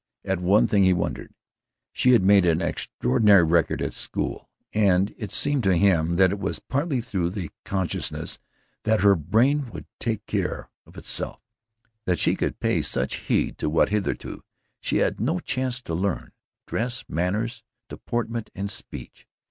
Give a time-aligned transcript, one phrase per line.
[0.25, 1.31] At one thing he wondered:
[1.93, 6.39] she had made an extraordinary record at school and it seemed to him that it
[6.39, 8.39] was partly through the consciousness
[8.81, 11.39] that her brain would take care of itself
[12.05, 14.43] that she could pay such heed to what hitherto
[14.79, 16.31] she had had no chance to learn
[16.65, 19.27] dress, manners, deportment and speech.